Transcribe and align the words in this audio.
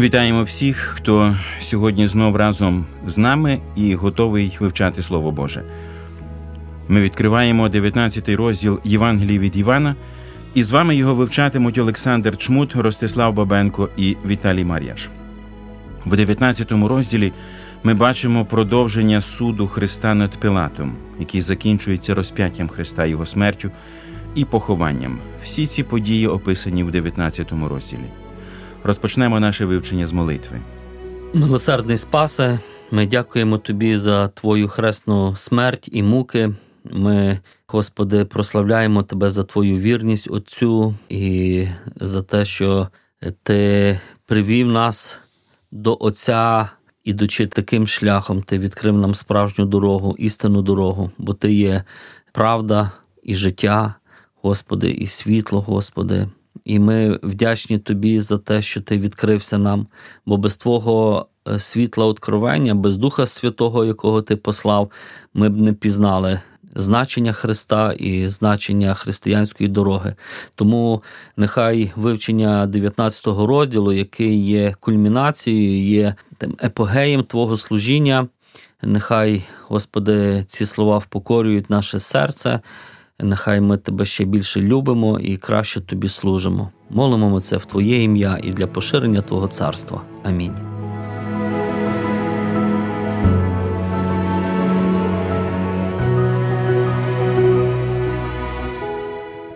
Вітаємо 0.00 0.42
всіх, 0.42 0.76
хто 0.76 1.36
сьогодні 1.60 2.08
знов 2.08 2.36
разом 2.36 2.86
з 3.06 3.18
нами 3.18 3.58
і 3.76 3.94
готовий 3.94 4.56
вивчати 4.60 5.02
Слово 5.02 5.30
Боже. 5.30 5.62
Ми 6.88 7.00
відкриваємо 7.00 7.68
19 7.68 8.28
розділ 8.28 8.80
Євангелії 8.84 9.38
від 9.38 9.56
Івана, 9.56 9.94
і 10.54 10.62
з 10.62 10.70
вами 10.70 10.96
його 10.96 11.14
вивчатимуть 11.14 11.78
Олександр 11.78 12.36
Чмут, 12.36 12.76
Ростислав 12.76 13.34
Бабенко 13.34 13.88
і 13.96 14.16
Віталій 14.26 14.64
Мар'яш. 14.64 15.08
В 16.06 16.16
19 16.16 16.72
розділі 16.72 17.32
ми 17.84 17.94
бачимо 17.94 18.44
продовження 18.44 19.20
суду 19.20 19.68
Христа 19.68 20.14
над 20.14 20.30
Пилатом, 20.30 20.94
який 21.18 21.40
закінчується 21.40 22.14
розп'яттям 22.14 22.68
Христа, 22.68 23.06
Його 23.06 23.26
смертю 23.26 23.70
і 24.34 24.44
похованням. 24.44 25.18
Всі 25.42 25.66
ці 25.66 25.82
події 25.82 26.26
описані 26.26 26.84
в 26.84 26.90
19 26.90 27.52
розділі. 27.52 28.19
Розпочнемо 28.84 29.40
наше 29.40 29.64
вивчення 29.64 30.06
з 30.06 30.12
молитви. 30.12 30.60
Милосердний 31.34 31.98
Спасе, 31.98 32.58
ми 32.90 33.06
дякуємо 33.06 33.58
Тобі 33.58 33.96
за 33.96 34.28
Твою 34.28 34.68
хресну 34.68 35.36
смерть 35.36 35.88
і 35.92 36.02
муки. 36.02 36.54
Ми, 36.84 37.38
Господи, 37.66 38.24
прославляємо 38.24 39.02
Тебе 39.02 39.30
за 39.30 39.44
Твою 39.44 39.78
вірність 39.78 40.30
Отцю 40.30 40.94
і 41.08 41.66
за 41.96 42.22
те, 42.22 42.44
що 42.44 42.88
Ти 43.42 44.00
привів 44.26 44.66
нас 44.66 45.18
до 45.70 45.96
Отця, 46.00 46.70
ідучи 47.04 47.46
таким 47.46 47.86
шляхом, 47.86 48.42
Ти 48.42 48.58
відкрив 48.58 48.98
нам 48.98 49.14
справжню 49.14 49.66
дорогу, 49.66 50.16
істинну 50.18 50.62
дорогу, 50.62 51.10
бо 51.18 51.34
Ти 51.34 51.52
є 51.52 51.84
правда 52.32 52.90
і 53.22 53.34
життя, 53.34 53.94
Господи, 54.42 54.90
і 54.90 55.06
світло, 55.06 55.60
Господи. 55.60 56.28
І 56.70 56.78
ми 56.78 57.18
вдячні 57.22 57.78
Тобі 57.78 58.20
за 58.20 58.38
те, 58.38 58.62
що 58.62 58.80
Ти 58.80 58.98
відкрився 58.98 59.58
нам, 59.58 59.86
бо 60.26 60.36
без 60.36 60.56
Твого 60.56 61.26
е, 61.48 61.58
світла 61.58 62.06
откровення, 62.06 62.74
без 62.74 62.96
Духа 62.96 63.26
Святого, 63.26 63.84
якого 63.84 64.22
Ти 64.22 64.36
послав, 64.36 64.90
ми 65.34 65.48
б 65.48 65.56
не 65.56 65.72
пізнали 65.72 66.40
значення 66.74 67.32
Христа 67.32 67.92
і 67.92 68.28
значення 68.28 68.94
християнської 68.94 69.68
дороги. 69.68 70.14
Тому 70.54 71.02
нехай 71.36 71.92
вивчення 71.96 72.66
19 72.66 73.26
розділу, 73.26 73.92
який 73.92 74.44
є 74.44 74.74
кульмінацією, 74.80 75.82
є 75.82 76.14
тим 76.38 76.56
епогеєм 76.64 77.24
Твого 77.24 77.56
служіння. 77.56 78.28
Нехай, 78.82 79.42
Господи, 79.68 80.44
ці 80.48 80.66
слова 80.66 80.98
впокорюють 80.98 81.70
наше 81.70 82.00
серце. 82.00 82.60
Нехай 83.22 83.60
ми 83.60 83.76
тебе 83.76 84.04
ще 84.04 84.24
більше 84.24 84.60
любимо 84.60 85.18
і 85.18 85.36
краще 85.36 85.80
тобі 85.80 86.08
служимо. 86.08 86.70
Молимо 86.90 87.30
ми 87.30 87.40
це 87.40 87.56
в 87.56 87.64
Твоє 87.64 88.02
ім'я 88.02 88.38
і 88.42 88.50
для 88.50 88.66
поширення 88.66 89.22
Твого 89.22 89.48
царства. 89.48 90.02
Амінь. 90.24 90.54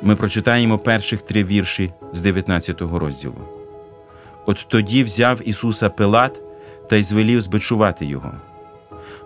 Ми 0.03 0.17
прочитаємо 0.17 0.79
перших 0.79 1.23
три 1.23 1.45
вірші 1.45 1.93
з 2.13 2.21
19 2.21 2.81
розділу. 2.81 3.35
От 4.47 4.67
тоді 4.69 5.05
взяв 5.05 5.49
Ісуса 5.49 5.91
Пилат 5.91 6.41
та 6.91 6.97
й 6.97 7.03
звелів 7.03 7.41
збичувати 7.41 8.07
його. 8.07 8.33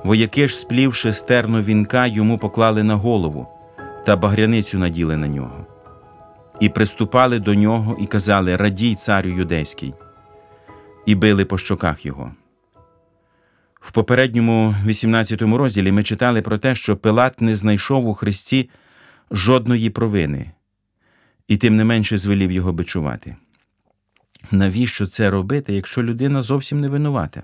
Вояки 0.05 0.49
ж, 0.49 0.57
сплівши 0.57 1.13
стерну 1.13 1.61
вінка, 1.61 2.07
йому 2.07 2.39
поклали 2.39 2.83
на 2.83 2.95
голову 2.95 3.47
та 4.09 4.17
багряницю 4.17 4.79
наділи 4.79 5.17
на 5.17 5.29
нього. 5.29 5.67
І 6.61 6.69
приступали 6.69 7.39
до 7.39 7.55
нього 7.55 7.97
і 8.01 8.07
казали 8.07 8.57
Радій, 8.57 8.95
царю 8.95 9.29
юдейський, 9.29 9.95
і 11.07 11.15
били 11.15 11.45
по 11.45 11.59
щоках 11.59 12.07
його. 12.07 12.33
В 13.81 13.93
попередньому 13.93 14.75
18 14.87 15.43
розділі 15.43 15.93
ми 15.93 16.03
читали 16.03 16.43
про 16.43 16.59
те, 16.59 16.75
що 16.75 16.97
Пилат 16.97 17.41
не 17.41 17.57
знайшов 17.57 18.09
у 18.09 18.15
Христі 18.15 18.71
жодної 19.31 19.91
провини, 19.91 20.51
і 21.49 21.57
тим 21.57 21.77
не 21.77 21.85
менше 21.85 22.19
звелів 22.19 22.53
його 22.53 22.73
бичувати. 22.73 23.37
Навіщо 24.51 25.07
це 25.07 25.31
робити, 25.31 25.75
якщо 25.75 26.03
людина 26.03 26.43
зовсім 26.43 26.81
не 26.81 26.89
винувата? 26.89 27.43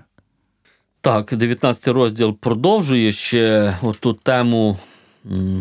Так, 1.01 1.33
19 1.35 1.87
розділ 1.87 2.37
продовжує 2.37 3.11
ще 3.11 3.77
оту 3.81 4.13
тему 4.13 4.77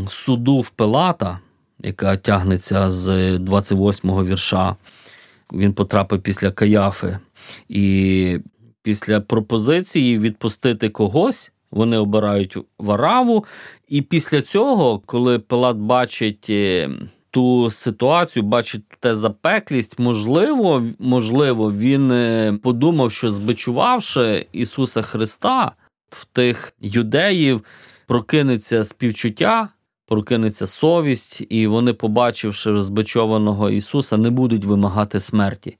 суду 0.09 0.61
в 0.61 0.71
Пилата, 0.71 1.39
яка 1.83 2.17
тягнеться 2.17 2.91
з 2.91 3.09
28-го 3.39 4.25
вірша. 4.25 4.77
Він 5.53 5.73
потрапив 5.73 6.23
після 6.23 6.51
Каяфи. 6.51 7.19
І 7.69 8.39
після 8.83 9.21
пропозиції 9.21 10.19
відпустити 10.19 10.89
когось. 10.89 11.51
Вони 11.71 11.99
обирають 11.99 12.57
вараву, 12.79 13.45
і 13.89 14.03
після 14.03 14.43
цього, 14.43 14.99
коли 15.07 15.39
Пилат 15.39 15.77
бачить 15.77 16.47
е, 16.51 16.91
ту 17.31 17.71
ситуацію, 17.71 18.43
бачить 18.43 18.83
те 19.01 19.15
запеклість, 19.15 19.99
можливо, 19.99 20.85
можливо, 20.99 21.73
він 21.73 22.13
е, 22.13 22.59
подумав, 22.63 23.13
що 23.13 23.31
збичувавши 23.31 24.47
Ісуса 24.53 25.03
Христа 25.03 25.73
в 26.11 26.25
тих 26.25 26.73
юдеїв, 26.81 27.65
прокинеться 28.07 28.85
співчуття, 28.85 29.69
прокинеться 30.07 30.67
совість, 30.67 31.47
і 31.49 31.67
вони, 31.67 31.93
побачивши 31.93 32.83
збичованого 32.83 33.71
Ісуса, 33.71 34.17
не 34.17 34.31
будуть 34.31 34.65
вимагати 34.65 35.21
смерті. 35.21 35.79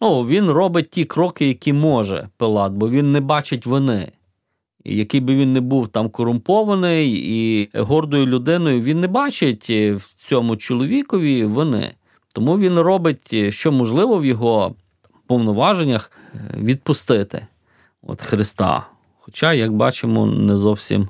Ну, 0.00 0.26
Він 0.26 0.50
робить 0.50 0.90
ті 0.90 1.04
кроки, 1.04 1.48
які 1.48 1.72
може 1.72 2.28
Пилат, 2.36 2.72
бо 2.72 2.90
він 2.90 3.12
не 3.12 3.20
бачить 3.20 3.66
вини. 3.66 4.12
І 4.84 4.96
який 4.96 5.20
би 5.20 5.34
він 5.34 5.52
не 5.52 5.60
був 5.60 5.88
там 5.88 6.10
корумпований 6.10 7.12
і 7.12 7.70
гордою 7.74 8.26
людиною, 8.26 8.80
він 8.80 9.00
не 9.00 9.08
бачить 9.08 9.70
в 9.70 10.14
цьому 10.16 10.56
чоловікові 10.56 11.44
вини. 11.44 11.94
Тому 12.34 12.58
він 12.58 12.78
робить, 12.78 13.54
що 13.54 13.72
можливо 13.72 14.18
в 14.18 14.26
його 14.26 14.74
повноваженнях 15.26 16.12
відпустити 16.54 17.46
от 18.02 18.22
Христа. 18.22 18.86
Хоча, 19.18 19.52
як 19.52 19.72
бачимо, 19.72 20.26
не 20.26 20.56
зовсім 20.56 21.08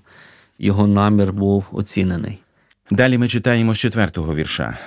його 0.60 0.86
намір 0.86 1.32
був 1.32 1.64
оцінений. 1.72 2.38
Далі 2.90 3.18
ми 3.18 3.28
читаємо 3.28 3.74
з 3.74 3.78
четвертого 3.78 4.34
вірша. 4.34 4.78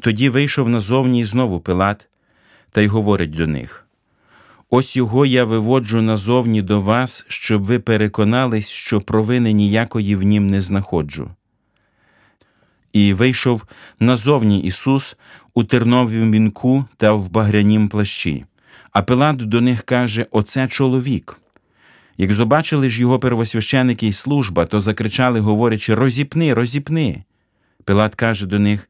Тоді 0.00 0.28
вийшов 0.28 0.68
назовні 0.68 1.24
знову 1.24 1.60
Пилат 1.60 2.08
та 2.72 2.80
й 2.80 2.86
говорить 2.86 3.30
до 3.30 3.46
них: 3.46 3.86
Ось 4.70 4.96
його 4.96 5.26
я 5.26 5.44
виводжу 5.44 6.02
назовні 6.02 6.62
до 6.62 6.80
вас, 6.80 7.24
щоб 7.28 7.64
ви 7.64 7.78
переконались, 7.78 8.68
що 8.68 9.00
провини 9.00 9.52
ніякої 9.52 10.16
в 10.16 10.22
нім 10.22 10.50
не 10.50 10.62
знаходжу. 10.62 11.30
І 12.92 13.14
вийшов 13.14 13.64
назовні 14.00 14.60
Ісус 14.60 15.16
у 15.54 15.64
терновім 15.64 16.32
вінку 16.32 16.84
та 16.96 17.12
в 17.12 17.30
багрянім 17.30 17.88
плащі. 17.88 18.44
А 18.92 19.02
Пилат 19.02 19.36
до 19.36 19.60
них 19.60 19.82
каже: 19.82 20.26
Оце 20.30 20.68
чоловік. 20.68 21.40
Як 22.18 22.36
побачили 22.36 22.90
ж 22.90 23.00
його 23.00 23.18
первосвященики 23.18 24.06
й 24.06 24.12
служба, 24.12 24.66
то 24.66 24.80
закричали, 24.80 25.40
говорячи 25.40 25.94
Розіпни, 25.94 26.54
розіпни. 26.54 27.24
Пилат 27.84 28.14
каже 28.14 28.46
до 28.46 28.58
них 28.58 28.88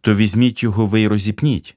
то 0.00 0.14
візьміть 0.14 0.62
його 0.62 0.86
ви 0.86 1.00
й 1.00 1.06
розіпніть, 1.06 1.76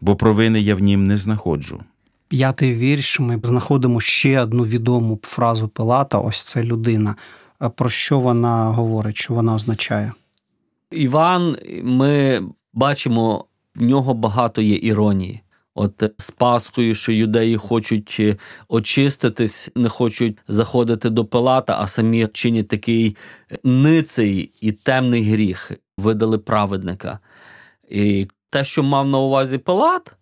бо 0.00 0.16
провини 0.16 0.60
я 0.60 0.74
в 0.74 0.80
нім 0.80 1.06
не 1.06 1.18
знаходжу. 1.18 1.80
п'ятий 2.28 2.74
вірш 2.74 3.20
ми 3.20 3.40
знаходимо 3.42 4.00
ще 4.00 4.40
одну 4.40 4.64
відому 4.64 5.20
фразу 5.22 5.68
Пилата. 5.68 6.18
Ось 6.18 6.42
це 6.42 6.62
людина. 6.62 7.14
Про 7.76 7.90
що 7.90 8.20
вона 8.20 8.70
говорить, 8.70 9.16
що 9.16 9.34
вона 9.34 9.54
означає? 9.54 10.12
Іван, 10.90 11.56
ми 11.82 12.42
бачимо, 12.72 13.44
в 13.76 13.82
нього 13.82 14.14
багато 14.14 14.62
є 14.62 14.78
іронії. 14.82 15.40
От 15.80 16.02
з 16.18 16.30
Пасхою, 16.30 16.94
що 16.94 17.12
юдеї 17.12 17.56
хочуть 17.56 18.16
е, 18.20 18.36
очиститись, 18.68 19.70
не 19.74 19.88
хочуть 19.88 20.38
заходити 20.48 21.10
до 21.10 21.24
Пилата, 21.24 21.76
а 21.80 21.86
самі 21.86 22.26
чинять 22.26 22.68
такий 22.68 23.16
ниций 23.64 24.52
і 24.60 24.72
темний 24.72 25.30
гріх, 25.30 25.72
видали 25.98 26.38
праведника. 26.38 27.18
І 27.88 28.28
те, 28.50 28.64
що 28.64 28.82
мав 28.82 29.08
на 29.08 29.18
увазі 29.18 29.58
Пилат, 29.58 30.14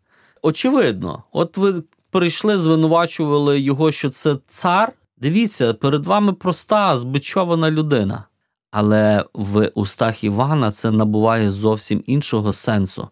очевидно, 0.42 1.22
от 1.32 1.56
ви 1.56 1.82
прийшли, 2.10 2.58
звинувачували 2.58 3.60
його, 3.60 3.92
що 3.92 4.10
це 4.10 4.36
цар. 4.46 4.92
Дивіться, 5.16 5.74
перед 5.74 6.06
вами 6.06 6.32
проста, 6.32 6.96
збичована 6.96 7.70
людина. 7.70 8.24
Але 8.70 9.24
в 9.34 9.70
устах 9.74 10.24
Івана 10.24 10.70
це 10.70 10.90
набуває 10.90 11.50
зовсім 11.50 12.02
іншого 12.06 12.52
сенсу. 12.52 13.08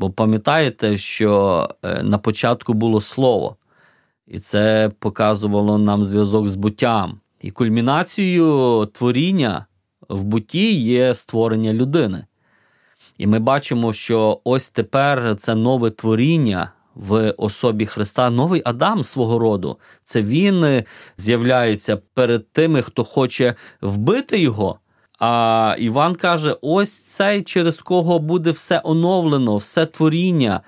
Бо 0.00 0.10
пам'ятаєте, 0.10 0.98
що 0.98 1.68
е, 1.82 2.02
на 2.02 2.18
початку 2.18 2.74
було 2.74 3.00
слово, 3.00 3.56
і 4.26 4.38
це 4.38 4.90
показувало 4.98 5.78
нам 5.78 6.04
зв'язок 6.04 6.48
з 6.48 6.56
буттям. 6.56 7.20
І 7.40 7.50
кульмінацією 7.50 8.88
творіння 8.92 9.66
в 10.08 10.22
бутті 10.22 10.72
є 10.72 11.14
створення 11.14 11.72
людини. 11.72 12.26
І 13.18 13.26
ми 13.26 13.38
бачимо, 13.38 13.92
що 13.92 14.40
ось 14.44 14.70
тепер 14.70 15.36
це 15.36 15.54
нове 15.54 15.90
творіння 15.90 16.72
в 16.94 17.30
особі 17.30 17.86
Христа, 17.86 18.30
новий 18.30 18.62
Адам 18.64 19.04
свого 19.04 19.38
роду. 19.38 19.78
Це 20.04 20.22
він 20.22 20.64
е, 20.64 20.84
з'являється 21.16 21.96
перед 21.96 22.52
тими, 22.52 22.82
хто 22.82 23.04
хоче 23.04 23.54
вбити 23.80 24.38
його. 24.38 24.78
А 25.20 25.76
Іван 25.78 26.14
каже: 26.14 26.56
ось 26.60 27.02
цей, 27.02 27.42
через 27.42 27.80
кого 27.80 28.18
буде 28.18 28.50
все 28.50 28.80
оновлено, 28.84 29.56
все 29.56 29.86
творіння. 29.86 30.60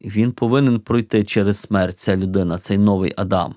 Він 0.00 0.32
повинен 0.32 0.80
пройти 0.80 1.24
через 1.24 1.60
смерть 1.60 1.98
ця 1.98 2.16
людина, 2.16 2.58
цей 2.58 2.78
новий 2.78 3.14
Адам. 3.16 3.54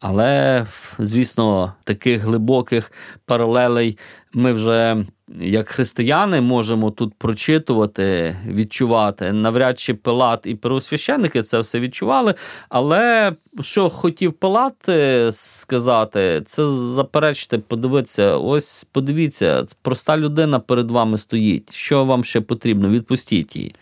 Але, 0.00 0.66
звісно, 0.98 1.74
таких 1.84 2.22
глибоких 2.22 2.92
паралелей 3.26 3.98
ми 4.32 4.52
вже 4.52 5.06
як 5.40 5.68
християни 5.68 6.40
можемо 6.40 6.90
тут 6.90 7.14
прочитувати, 7.14 8.36
відчувати. 8.46 9.32
Навряд 9.32 9.80
чи 9.80 9.94
Пилат 9.94 10.46
і 10.46 10.54
первосвященники 10.54 11.42
це 11.42 11.58
все 11.58 11.80
відчували. 11.80 12.34
Але 12.68 13.32
що 13.60 13.88
хотів 13.88 14.32
Пилат 14.32 14.88
е, 14.88 15.32
сказати, 15.32 16.42
це 16.46 16.68
заперечте, 16.68 17.58
подивитися. 17.58 18.36
Ось 18.36 18.86
подивіться, 18.92 19.66
проста 19.82 20.16
людина 20.16 20.60
перед 20.60 20.90
вами 20.90 21.18
стоїть. 21.18 21.74
Що 21.74 22.04
вам 22.04 22.24
ще 22.24 22.40
потрібно? 22.40 22.88
Відпустіть 22.88 23.56
її. 23.56 23.74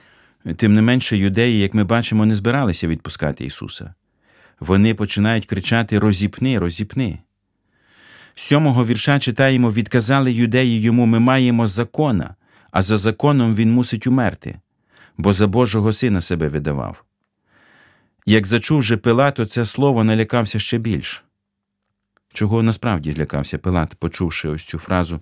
Тим 0.57 0.75
не 0.75 0.83
менше, 0.83 1.17
юдеї, 1.17 1.61
як 1.61 1.75
ми 1.75 1.85
бачимо, 1.85 2.27
не 2.27 2.35
збиралися 2.35 2.89
відпускати 2.89 3.45
Ісуса. 3.45 3.95
Вони 4.61 4.95
починають 4.95 5.47
кричати 5.47 5.99
Розіпни, 5.99 6.59
розіпни. 6.59 7.19
Сьомого 8.37 8.87
вірша 8.87 9.19
читаємо 9.19 9.73
відказали 9.73 10.33
юдеї 10.33 10.81
йому 10.81 11.07
ми 11.07 11.19
маємо 11.19 11.67
закона, 11.67 12.35
а 12.71 12.83
за 12.83 12.99
законом 12.99 13.55
він 13.55 13.73
мусить 13.73 14.07
умерти, 14.07 14.61
бо 15.19 15.33
за 15.33 15.47
Божого 15.47 15.93
сина 15.93 16.21
себе 16.21 16.49
видавав. 16.49 17.05
Як 18.27 18.47
зачув 18.47 18.83
же 18.83 18.97
Пилат, 18.97 19.51
це 19.51 19.67
слово 19.67 20.05
налякався 20.05 20.59
ще 20.59 20.79
більш. 20.79 21.25
Чого 22.33 22.63
насправді 22.63 23.13
злякався 23.13 23.59
Пилат, 23.59 23.95
почувши 23.95 24.49
ось 24.49 24.65
цю 24.65 24.79
фразу 24.79 25.21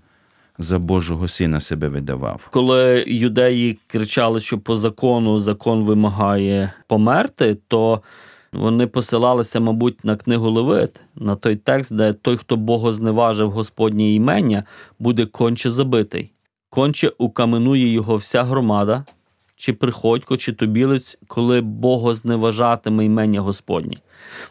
за 0.59 0.79
Божого 0.79 1.29
сина 1.29 1.61
себе 1.61 1.89
видавав. 1.89 2.49
Коли 2.53 3.05
юдеї 3.07 3.79
кричали, 3.87 4.41
що 4.41 4.59
по 4.59 4.77
закону 4.77 5.39
закон 5.39 5.85
вимагає 5.85 6.73
померти, 6.87 7.57
то 7.69 8.03
вони 8.53 8.87
посилалися, 8.87 9.61
мабуть, 9.61 10.05
на 10.05 10.17
книгу 10.17 10.51
Левит, 10.51 11.01
на 11.15 11.37
той 11.37 11.57
текст, 11.57 11.95
де 11.95 12.13
той, 12.13 12.37
хто 12.37 12.57
богозневажив 12.57 13.51
Господнє 13.51 14.15
імення, 14.15 14.65
буде 14.99 15.27
конче 15.27 15.71
забитий. 15.71 16.33
Конче 16.71 17.13
укаменує 17.19 17.93
його 17.93 18.17
вся 18.17 18.43
громада, 18.43 19.05
чи 19.57 19.73
приходько, 19.73 20.37
чи 20.37 20.53
тобілець, 20.53 21.19
коли 21.27 21.61
богозневажатиме 21.61 23.05
імення 23.05 23.41
Господнє. 23.41 23.97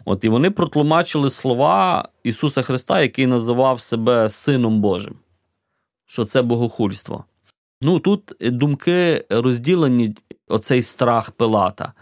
От 0.05 0.23
і 0.23 0.29
вони 0.29 0.51
протлумачили 0.51 1.29
слова 1.29 2.09
Ісуса 2.23 2.61
Христа, 2.61 3.01
який 3.01 3.27
називав 3.27 3.81
себе 3.81 4.29
Сином 4.29 4.81
Божим, 4.81 5.15
що 6.05 6.25
це 6.25 6.41
богохульство. 6.41 7.23
Ну 7.81 7.99
тут 7.99 8.35
думки 8.41 9.25
розділені, 9.29 10.15
оцей 10.47 10.81
страх 10.81 11.31
Пилата. 11.31 11.93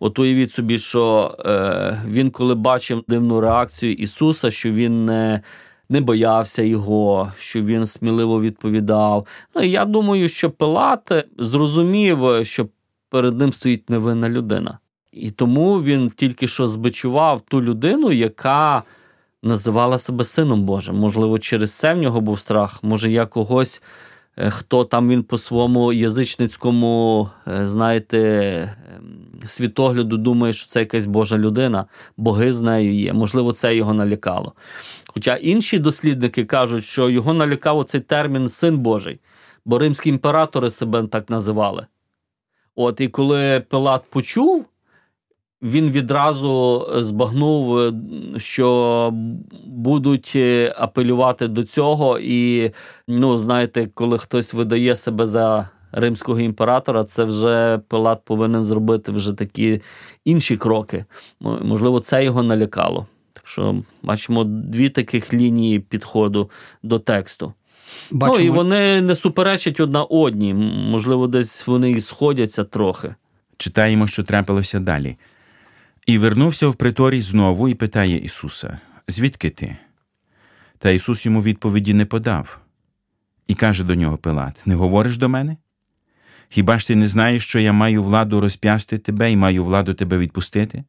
От 0.00 0.18
уявіть 0.18 0.52
собі, 0.52 0.78
що 0.78 1.34
е, 1.46 2.02
він, 2.08 2.30
коли 2.30 2.54
бачив 2.54 3.04
дивну 3.08 3.40
реакцію 3.40 3.92
Ісуса, 3.92 4.50
що 4.50 4.70
він 4.70 5.04
не 5.04 5.40
не 5.88 6.00
боявся 6.00 6.62
його, 6.62 7.32
що 7.38 7.62
він 7.62 7.86
сміливо 7.86 8.40
відповідав. 8.40 9.26
Ну 9.54 9.62
я 9.62 9.84
думаю, 9.84 10.28
що 10.28 10.50
Пилат 10.50 11.12
зрозумів, 11.38 12.18
що 12.42 12.68
перед 13.08 13.38
ним 13.38 13.52
стоїть 13.52 13.90
невинна 13.90 14.28
людина. 14.28 14.78
І 15.12 15.30
тому 15.30 15.82
він 15.82 16.10
тільки 16.10 16.48
що 16.48 16.66
збичував 16.66 17.40
ту 17.40 17.62
людину, 17.62 18.12
яка 18.12 18.82
називала 19.42 19.98
себе 19.98 20.24
Сином 20.24 20.64
Божим. 20.64 20.96
Можливо, 20.96 21.38
через 21.38 21.72
це 21.72 21.94
в 21.94 21.96
нього 21.96 22.20
був 22.20 22.40
страх, 22.40 22.84
може, 22.84 23.10
я 23.10 23.26
когось. 23.26 23.82
Е, 24.36 24.50
хто 24.50 24.84
там 24.84 25.08
він 25.08 25.22
по 25.22 25.38
своєму 25.38 25.92
язичницькому, 25.92 27.30
е, 27.48 27.68
знаєте, 27.68 28.18
ем, 28.96 29.30
світогляду 29.46 30.16
думає, 30.16 30.52
що 30.52 30.66
це 30.66 30.80
якась 30.80 31.06
Божа 31.06 31.38
людина, 31.38 31.84
боги 32.16 32.52
з 32.52 32.62
нею 32.62 32.94
є. 32.94 33.12
Можливо, 33.12 33.52
це 33.52 33.76
його 33.76 33.94
налякало. 33.94 34.52
Хоча 35.06 35.36
інші 35.36 35.78
дослідники 35.78 36.44
кажуть, 36.44 36.84
що 36.84 37.10
його 37.10 37.34
налякав 37.34 37.84
цей 37.84 38.00
термін 38.00 38.48
Син 38.48 38.78
Божий, 38.78 39.20
бо 39.64 39.78
римські 39.78 40.10
імператори 40.10 40.70
себе 40.70 41.02
так 41.02 41.30
називали. 41.30 41.86
От 42.74 43.00
і 43.00 43.08
коли 43.08 43.60
Пилат 43.60 44.02
почув, 44.10 44.66
він 45.62 45.90
відразу 45.90 46.86
збагнув, 46.96 47.78
е, 47.78 47.92
що 48.36 49.10
будуть 49.66 50.32
е, 50.36 50.74
апелювати 50.76 51.48
до 51.48 51.64
цього, 51.64 52.18
і 52.18 52.70
ну, 53.08 53.38
знаєте, 53.38 53.88
коли 53.94 54.18
хтось 54.18 54.54
видає 54.54 54.96
себе 54.96 55.26
за 55.26 55.68
римського 55.92 56.40
імператора, 56.40 57.04
це 57.04 57.24
вже 57.24 57.80
Пилат 57.88 58.24
повинен 58.24 58.64
зробити 58.64 59.12
вже 59.12 59.32
такі 59.32 59.80
інші 60.24 60.56
кроки. 60.56 61.04
Можливо, 61.40 62.00
це 62.00 62.24
його 62.24 62.42
налякало. 62.42 63.06
Так 63.32 63.48
що 63.48 63.76
бачимо 64.02 64.44
дві 64.44 64.88
таких 64.88 65.34
лінії 65.34 65.80
підходу 65.80 66.50
до 66.82 66.98
тексту. 66.98 67.52
Бачимо. 68.10 68.38
Ну 68.38 68.44
і 68.44 68.50
вони 68.50 69.00
не 69.00 69.14
суперечать 69.14 69.80
одна 69.80 70.04
одній. 70.04 70.54
Можливо, 70.54 71.26
десь 71.26 71.66
вони 71.66 71.90
і 71.90 72.00
сходяться 72.00 72.64
трохи. 72.64 73.14
Читаємо, 73.56 74.06
що 74.06 74.22
трапилося 74.22 74.80
далі. 74.80 75.16
І 76.06 76.18
вернувся 76.18 76.68
в 76.68 76.74
приторій 76.74 77.22
знову 77.22 77.68
і 77.68 77.74
питає 77.74 78.18
Ісуса: 78.18 78.78
Звідки 79.08 79.50
ти? 79.50 79.76
Та 80.78 80.90
Ісус 80.90 81.26
йому 81.26 81.42
відповіді 81.42 81.94
не 81.94 82.06
подав. 82.06 82.60
І 83.46 83.54
каже 83.54 83.84
до 83.84 83.94
нього 83.94 84.18
Пилат: 84.18 84.62
Не 84.66 84.74
говориш 84.74 85.16
до 85.16 85.28
мене? 85.28 85.56
Хіба 86.48 86.78
ж 86.78 86.86
ти 86.86 86.96
не 86.96 87.08
знаєш, 87.08 87.44
що 87.44 87.58
я 87.58 87.72
маю 87.72 88.02
владу 88.02 88.40
розп'ясти 88.40 88.98
тебе 88.98 89.32
і 89.32 89.36
маю 89.36 89.64
владу 89.64 89.94
тебе 89.94 90.18
відпустити? 90.18 90.84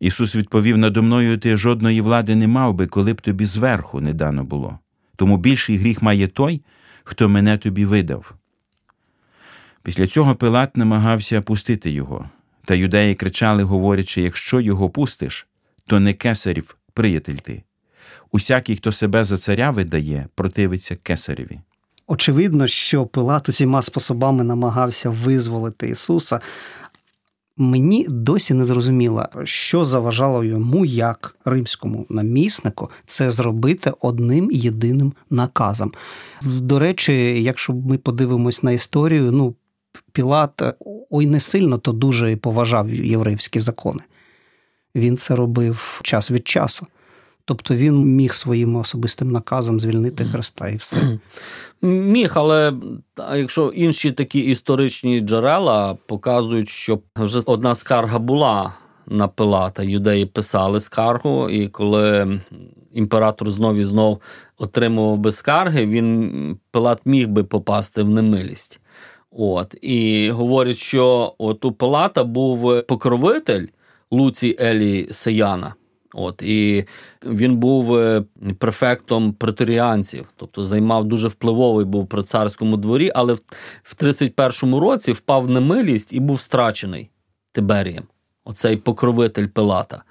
Ісус 0.00 0.36
відповів: 0.36 0.78
надо 0.78 1.02
мною 1.02 1.38
ти 1.38 1.56
жодної 1.56 2.00
влади 2.00 2.34
не 2.34 2.46
мав 2.46 2.74
би, 2.74 2.86
коли 2.86 3.12
б 3.12 3.20
тобі 3.20 3.44
зверху 3.44 4.00
не 4.00 4.12
дано 4.12 4.44
було. 4.44 4.78
Тому 5.16 5.36
більший 5.36 5.76
гріх 5.76 6.02
має 6.02 6.26
той, 6.26 6.62
хто 7.04 7.28
мене 7.28 7.58
тобі 7.58 7.84
видав. 7.84 8.34
Після 9.82 10.06
цього 10.06 10.34
Пилат 10.34 10.76
намагався 10.76 11.42
пустити 11.42 11.90
його, 11.90 12.30
та 12.68 12.74
юдеї 12.74 13.14
кричали, 13.14 13.62
говорячи: 13.62 14.22
якщо 14.22 14.60
його 14.60 14.90
пустиш, 14.90 15.46
то 15.86 16.00
не 16.00 16.14
кесарів, 16.14 16.76
приятель 16.92 17.34
ти. 17.34 17.62
Усякий, 18.32 18.76
хто 18.76 18.92
себе 18.92 19.24
за 19.24 19.38
царя 19.38 19.70
видає, 19.70 20.26
противиться 20.34 20.96
кесареві. 20.96 21.60
Очевидно, 22.06 22.66
що 22.66 23.06
Пилат 23.06 23.48
усіма 23.48 23.82
способами 23.82 24.44
намагався 24.44 25.10
визволити 25.10 25.88
Ісуса. 25.88 26.40
Мені 27.56 28.06
досі 28.08 28.54
не 28.54 28.64
зрозуміло, 28.64 29.26
що 29.44 29.84
заважало 29.84 30.44
йому, 30.44 30.84
як 30.84 31.36
римському 31.44 32.06
наміснику, 32.08 32.90
це 33.06 33.30
зробити 33.30 33.92
одним 34.00 34.50
єдиним 34.52 35.12
наказом. 35.30 35.92
До 36.42 36.78
речі, 36.78 37.42
якщо 37.42 37.72
ми 37.72 37.98
подивимось 37.98 38.62
на 38.62 38.72
історію, 38.72 39.32
ну 39.32 39.54
Пілат 40.12 40.62
ой 41.10 41.26
не 41.26 41.40
сильно 41.40 41.78
то 41.78 41.92
дуже 41.92 42.36
поважав 42.36 42.90
єврейські 42.90 43.60
закони. 43.60 44.02
він 44.94 45.16
це 45.16 45.34
робив 45.34 46.00
час 46.02 46.30
від 46.30 46.48
часу. 46.48 46.86
Тобто 47.44 47.74
він 47.74 48.04
міг 48.04 48.34
своїм 48.34 48.76
особистим 48.76 49.30
наказом 49.30 49.80
звільнити 49.80 50.24
Христа 50.24 50.68
і 50.68 50.76
все. 50.76 51.18
Міг, 51.82 52.32
але 52.34 52.72
якщо 53.36 53.68
інші 53.68 54.12
такі 54.12 54.40
історичні 54.40 55.20
джерела 55.20 55.96
показують, 56.06 56.68
що 56.68 57.00
вже 57.16 57.40
одна 57.46 57.74
скарга 57.74 58.18
була 58.18 58.74
на 59.06 59.28
Пилата, 59.28 59.82
юдеї 59.82 60.26
писали 60.26 60.80
скаргу, 60.80 61.50
і 61.50 61.68
коли 61.68 62.40
імператор 62.92 63.50
знов 63.50 63.76
і 63.76 63.84
знов 63.84 64.20
отримував 64.58 65.18
би 65.18 65.32
скарги, 65.32 65.86
він 65.86 66.58
Пилат 66.70 66.98
міг 67.04 67.28
би 67.28 67.44
попасти 67.44 68.02
в 68.02 68.08
немилість. 68.08 68.80
От 69.30 69.74
І 69.82 70.30
говорять, 70.30 70.76
що 70.76 71.34
от 71.38 71.64
у 71.64 71.72
Пилата 71.72 72.24
був 72.24 72.82
покровитель 72.86 73.66
Луцій 74.10 74.56
Елі 74.60 75.08
Сеяна. 75.10 75.74
От 76.14 76.42
І 76.42 76.84
він 77.24 77.56
був 77.56 77.96
е, 77.96 78.24
префектом 78.58 79.32
преторіанців, 79.32 80.26
тобто 80.36 80.64
займав 80.64 81.04
дуже 81.04 81.28
впливовий 81.28 81.84
був 81.84 82.06
при 82.06 82.22
царському 82.22 82.76
дворі, 82.76 83.12
але 83.14 83.32
в 83.82 83.96
31-му 84.00 84.80
році 84.80 85.12
впав 85.12 85.42
в 85.42 85.50
немилість 85.50 86.12
і 86.12 86.20
був 86.20 86.40
страчений 86.40 87.10
Тиберієм, 87.52 88.04
оцей 88.44 88.76
покровитель 88.76 89.46
Пилата. 89.46 90.02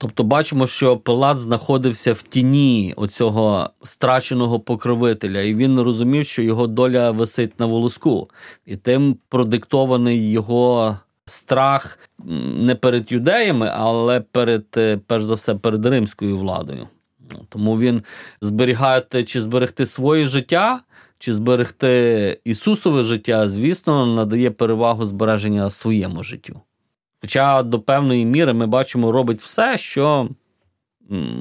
Тобто 0.00 0.24
бачимо, 0.24 0.66
що 0.66 0.96
Пилат 0.96 1.38
знаходився 1.38 2.12
в 2.12 2.22
тіні 2.22 2.94
оцього 2.96 3.70
страченого 3.82 4.60
покровителя, 4.60 5.40
і 5.40 5.54
він 5.54 5.80
розумів, 5.80 6.26
що 6.26 6.42
його 6.42 6.66
доля 6.66 7.10
висить 7.10 7.60
на 7.60 7.66
волоску, 7.66 8.30
і 8.66 8.76
тим 8.76 9.16
продиктований 9.28 10.30
його 10.30 10.96
страх 11.24 11.98
не 12.58 12.74
перед 12.74 13.12
юдеями, 13.12 13.70
але 13.74 14.20
перед, 14.20 14.64
е, 14.76 15.00
перш 15.06 15.24
за 15.24 15.34
все, 15.34 15.54
перед 15.54 15.86
римською 15.86 16.38
владою. 16.38 16.88
Тому 17.48 17.78
він 17.78 18.02
зберігає 18.40 19.02
чи 19.26 19.42
зберегти 19.42 19.86
своє 19.86 20.26
життя, 20.26 20.80
чи 21.18 21.34
зберегти 21.34 22.40
Ісусове 22.44 23.02
життя, 23.02 23.48
звісно, 23.48 24.06
надає 24.06 24.50
перевагу 24.50 25.06
збереження 25.06 25.70
своєму 25.70 26.22
життю. 26.22 26.60
Хоча 27.20 27.62
до 27.62 27.80
певної 27.80 28.24
міри 28.24 28.52
ми 28.52 28.66
бачимо, 28.66 29.12
робить 29.12 29.40
все, 29.40 29.78
що 29.78 30.28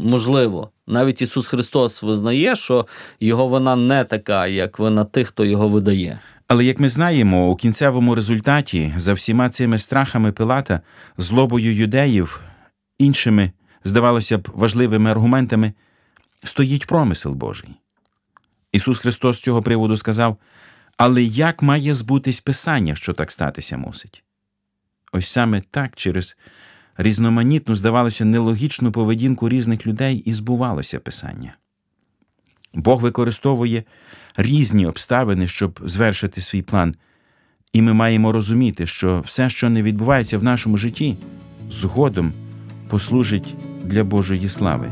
можливо. 0.03 0.71
Навіть 0.87 1.21
Ісус 1.21 1.47
Христос 1.47 2.03
визнає, 2.03 2.55
що 2.55 2.87
його 3.19 3.47
вина 3.47 3.75
не 3.75 4.03
така, 4.03 4.47
як 4.47 4.79
вина 4.79 5.03
тих, 5.03 5.27
хто 5.27 5.45
його 5.45 5.67
видає. 5.67 6.19
Але 6.47 6.65
як 6.65 6.79
ми 6.79 6.89
знаємо, 6.89 7.49
у 7.49 7.55
кінцевому 7.55 8.15
результаті 8.15 8.93
за 8.97 9.13
всіма 9.13 9.49
цими 9.49 9.79
страхами 9.79 10.31
Пилата, 10.31 10.81
злобою 11.17 11.75
юдеїв, 11.75 12.41
іншими, 12.97 13.51
здавалося 13.83 14.37
б, 14.37 14.49
важливими 14.53 15.11
аргументами, 15.11 15.73
стоїть 16.43 16.87
промисел 16.87 17.33
Божий. 17.33 17.69
Ісус 18.71 18.99
Христос 18.99 19.37
з 19.37 19.41
цього 19.41 19.61
приводу 19.61 19.97
сказав: 19.97 20.37
Але 20.97 21.23
як 21.23 21.61
має 21.61 21.93
збутись 21.93 22.41
Писання, 22.41 22.95
що 22.95 23.13
так 23.13 23.31
статися 23.31 23.77
мусить? 23.77 24.23
Ось 25.17 25.27
саме 25.27 25.61
так 25.71 25.91
через 25.95 26.37
різноманітну, 26.97 27.75
здавалося, 27.75 28.25
нелогічну 28.25 28.91
поведінку 28.91 29.49
різних 29.49 29.87
людей 29.87 30.17
і 30.17 30.33
збувалося 30.33 30.99
Писання. 30.99 31.53
Бог 32.73 33.01
використовує 33.01 33.83
різні 34.35 34.85
обставини, 34.85 35.47
щоб 35.47 35.79
звершити 35.83 36.41
свій 36.41 36.61
план, 36.61 36.95
і 37.73 37.81
ми 37.81 37.93
маємо 37.93 38.31
розуміти, 38.31 38.87
що 38.87 39.21
все, 39.25 39.49
що 39.49 39.69
не 39.69 39.83
відбувається 39.83 40.37
в 40.37 40.43
нашому 40.43 40.77
житті, 40.77 41.17
згодом 41.69 42.33
послужить 42.89 43.55
для 43.83 44.03
Божої 44.03 44.49
слави, 44.49 44.91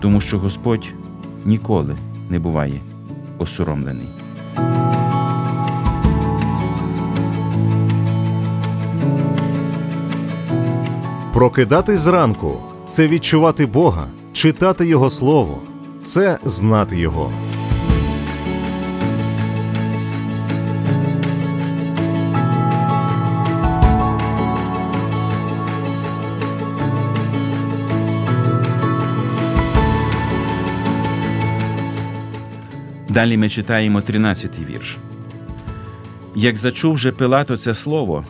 тому 0.00 0.20
що 0.20 0.38
Господь 0.38 0.92
ніколи 1.44 1.96
не 2.30 2.38
буває 2.38 2.80
осоромлений. 3.38 4.15
Прокидатись 11.36 12.00
зранку 12.00 12.62
це 12.88 13.06
відчувати 13.06 13.66
Бога, 13.66 14.08
читати 14.32 14.86
Його 14.86 15.10
Слово, 15.10 15.62
це 16.04 16.38
знати 16.44 16.98
Його. 16.98 17.32
Далі 33.08 33.36
ми 33.36 33.48
читаємо 33.48 34.00
13-й 34.00 34.64
вірш. 34.64 34.98
Як 36.34 36.56
зачув 36.56 36.98
же 36.98 37.12
Пилато 37.12 37.56
це 37.56 37.74
слово, 37.74 38.24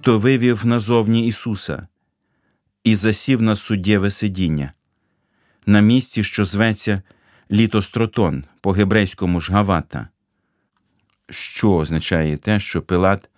то 0.00 0.18
вивів 0.18 0.66
назовні 0.66 1.26
Ісуса 1.26 1.86
і 2.86 2.96
засів 2.96 3.42
на 3.42 3.56
суддєве 3.56 4.10
сидіння, 4.10 4.72
на 5.66 5.80
місці, 5.80 6.24
що 6.24 6.44
зветься 6.44 7.02
Літостротон 7.50 8.44
по 8.60 8.72
гебрейському 8.72 9.40
ж 9.40 9.52
Гавата, 9.52 10.08
що 11.30 11.74
означає 11.74 12.36
те, 12.36 12.60
що 12.60 12.82
Пилат 12.82 13.30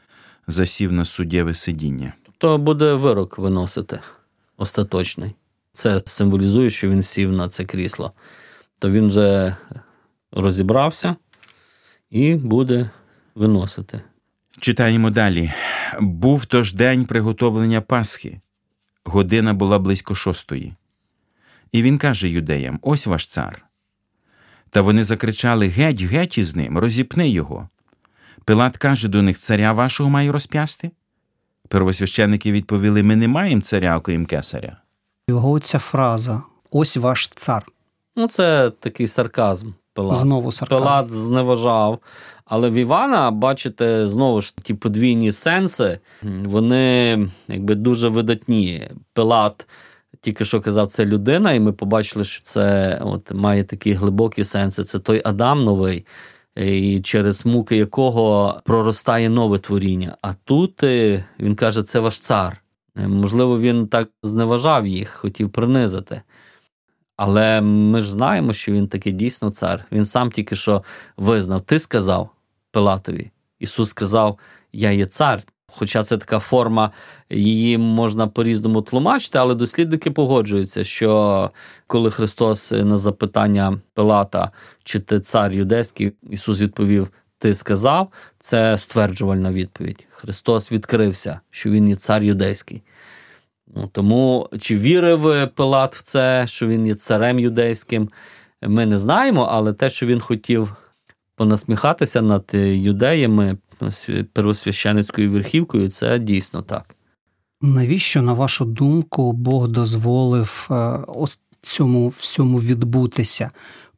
засів 0.47 0.93
на 0.93 1.05
суддєве 1.05 1.55
сидіння. 1.55 2.13
То 2.39 2.59
буде 2.59 2.95
вирок 2.95 3.39
виносити 3.39 4.01
остаточний. 4.57 5.35
Це 5.73 6.01
символізує, 6.07 6.71
що 6.71 6.89
він 6.89 7.03
сів 7.03 7.33
на 7.33 7.49
це 7.49 7.65
крісло. 7.65 8.13
То 8.79 8.91
він 8.91 9.07
вже 9.07 9.57
розібрався 10.33 11.17
і 12.11 12.35
буде 12.35 12.91
виносити. 13.35 14.01
Читаємо 14.61 15.11
далі. 15.11 15.53
Був 16.01 16.47
тож 16.47 16.75
день 16.75 17.05
приготовлення 17.05 17.81
Пасхи. 17.81 18.41
Година 19.09 19.55
була 19.55 19.79
близько 19.79 20.15
шостої. 20.15 20.75
І 21.73 21.83
він 21.83 21.99
каже 21.99 22.29
юдеям: 22.29 22.79
Ось 22.83 23.07
ваш 23.07 23.27
цар. 23.27 23.65
Та 24.71 24.81
вони 24.81 25.05
закричали 25.05 25.69
Геть, 25.69 26.03
геть 26.03 26.39
із 26.39 26.57
ним, 26.57 26.79
розіпни 26.79 27.29
його. 27.29 27.69
Пилат 28.45 28.77
каже 28.77 29.09
до 29.09 29.23
них: 29.23 29.39
Царя 29.39 29.73
вашого 29.73 30.11
маю 30.11 30.33
розп'ясти? 30.33 30.91
Первосвященники 31.69 32.53
відповіли: 32.53 33.03
Ми 33.03 33.17
не 33.17 33.29
маємо 33.29 33.63
царя, 33.63 33.99
окрім 33.99 34.27
кесаря. 34.27 34.77
Його 35.29 35.61
ця 35.61 35.79
фраза 35.79 36.43
Ось 36.71 36.97
ваш 36.97 37.29
цар. 37.29 37.67
Ну, 38.17 38.29
це 38.29 38.71
такий 38.71 39.09
сарказм. 39.09 39.71
Пилат. 39.93 40.17
Знову 40.17 40.53
сарказм. 40.53 40.83
Пилат 40.83 41.11
зневажав. 41.11 41.99
Але 42.49 42.71
в 42.71 42.75
Івана, 42.75 43.31
бачите, 43.31 44.09
знову 44.09 44.41
ж 44.41 44.55
ті 44.63 44.75
подвійні 44.75 45.33
сенси, 45.33 45.99
вони 46.45 47.19
якби 47.49 47.75
дуже 47.75 48.09
видатні. 48.09 48.89
Пилат 49.13 49.67
тільки 50.21 50.45
що 50.45 50.61
казав, 50.61 50.87
це 50.87 51.07
людина, 51.07 51.53
і 51.53 51.61
ми 51.61 51.73
побачили, 51.73 52.25
що 52.25 52.43
це 52.43 52.99
от, 53.05 53.33
має 53.33 53.65
такі 53.65 53.93
глибокі 53.93 54.45
сенси. 54.45 54.85
Це 54.85 54.99
той 54.99 55.23
Адам 55.25 55.65
новий, 55.65 56.07
і 56.57 57.01
через 57.01 57.47
муки 57.47 57.77
якого 57.77 58.61
проростає 58.65 59.29
нове 59.29 59.59
творіння. 59.59 60.17
А 60.23 60.33
тут 60.45 60.85
е, 60.85 61.25
він 61.41 61.55
каже, 61.55 61.83
це 61.83 62.01
ваш 62.01 62.21
цар. 62.21 62.63
Е, 62.97 63.09
можливо, 63.09 63.61
він 63.61 63.87
так 63.87 64.09
зневажав 64.23 64.87
їх, 64.87 65.11
хотів 65.11 65.51
принизити. 65.51 66.23
Але 67.17 67.61
ми 67.61 68.03
ж 68.03 68.13
знаємо, 68.13 68.53
що 68.53 68.73
він 68.73 68.89
таки 68.89 69.11
дійсно 69.11 69.51
цар. 69.51 69.85
Він 69.93 70.05
сам 70.05 70.31
тільки 70.31 70.57
що 70.57 70.83
визнав. 71.17 71.61
Ти 71.61 71.79
сказав 71.79 72.31
Пилатові. 72.71 73.31
Ісус 73.59 73.89
сказав: 73.89 74.39
Я 74.73 74.93
є 74.93 75.07
цар. 75.07 75.43
Хоча 75.73 76.03
це 76.03 76.19
така 76.19 76.39
форма, 76.39 76.91
її 77.31 77.79
можна 77.79 78.29
по-різному 78.29 78.83
тлумачити, 78.83 79.39
але 79.39 79.55
дослідники 79.55 80.11
погоджуються, 80.11 80.85
що 80.85 81.51
коли 81.87 82.11
Христос 82.11 82.71
на 82.71 82.99
запитання 82.99 83.81
Пилата, 83.95 84.51
чи 84.85 85.01
ти 85.01 85.21
цар 85.21 85.53
юдейський, 85.53 86.13
Ісус 86.31 86.61
відповів: 86.61 87.09
Ти 87.39 87.55
сказав, 87.55 88.13
це 88.39 88.79
стверджувальна 88.79 89.53
відповідь. 89.53 90.07
Христос 90.11 90.73
відкрився, 90.73 91.41
що 91.51 91.71
Він 91.71 91.89
є 91.89 91.97
цар 91.97 92.23
юдейський. 92.23 92.83
Ну, 93.77 93.89
Тому 93.93 94.49
чи 94.59 94.75
вірив 94.75 95.51
Пилат 95.55 95.95
в 95.95 96.03
це, 96.03 96.45
що 96.47 96.67
він 96.67 96.87
є 96.87 96.95
царем 96.95 97.39
юдейським, 97.39 98.11
ми 98.63 98.87
не 98.87 98.99
знаємо, 98.99 99.49
але 99.51 99.73
те, 99.73 99.91
що 99.91 100.07
він 100.07 100.21
хотів 100.21 100.77
понасміхатися 101.39 102.23
над 102.23 102.51
юдеями 102.55 103.57
первосвященицькою 104.33 105.33
верхівкою, 105.33 105.91
це 105.91 106.19
дійсно 106.19 106.63
так. 106.63 106.95
Навіщо, 107.63 108.23
на 108.23 108.33
вашу 108.33 108.65
думку, 108.65 109.33
Бог 109.33 109.69
дозволив 109.69 110.69
е, 110.71 110.75
ось 111.07 111.41
цьому 111.63 112.09
всьому 112.09 112.59
відбутися? 112.59 113.51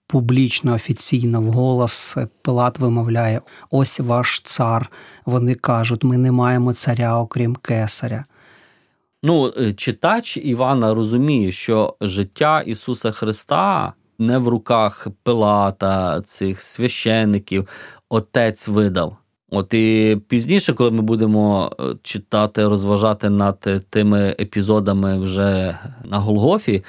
Публічно, 0.06 0.74
офіційно, 0.74 1.40
вголос 1.40 2.16
Пилат 2.42 2.78
вимовляє: 2.78 3.40
ось 3.70 4.00
ваш 4.00 4.40
цар. 4.40 4.90
Вони 5.26 5.54
кажуть, 5.54 6.04
ми 6.04 6.16
не 6.18 6.32
маємо 6.32 6.72
царя, 6.72 7.18
окрім 7.18 7.56
кесаря. 7.56 8.24
Ну, 9.22 9.52
е, 9.56 9.72
читач 9.72 10.36
Івана 10.36 10.94
розуміє, 10.94 11.52
що 11.52 11.96
життя 12.00 12.60
Ісуса 12.60 13.10
Христа 13.10 13.92
не 14.20 14.38
в 14.38 14.48
руках 14.48 15.06
Пилата, 15.22 16.20
цих 16.20 16.62
священиків, 16.62 17.68
Отець 18.08 18.68
видав. 18.68 19.16
От 19.50 19.74
і 19.74 20.18
пізніше, 20.28 20.72
коли 20.72 20.90
ми 20.90 21.02
будемо 21.02 21.72
е, 21.80 21.84
читати, 22.02 22.68
розважати 22.68 23.30
над 23.30 23.68
тими 23.90 24.36
епізодами 24.40 25.18
вже 25.18 25.78
на 26.04 26.18
Голгофі, 26.18 26.84